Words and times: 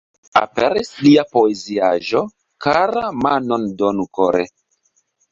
Aperis 0.39 0.87
lia 1.07 1.25
poeziaĵo 1.35 2.21
"Kara, 2.65 3.03
manon 3.25 3.67
donu 3.83 4.07
kore! 4.19 4.47